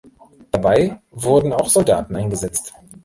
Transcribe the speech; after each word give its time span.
Dabei 0.49 0.99
wurden 1.11 1.53
auch 1.53 1.69
Soldaten 1.69 2.15
eingesetzt. 2.15 2.73